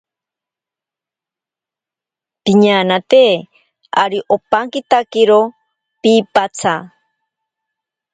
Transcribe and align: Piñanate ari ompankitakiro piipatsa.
Piñanate 2.43 3.23
ari 4.03 4.19
ompankitakiro 4.33 5.39
piipatsa. 6.01 6.73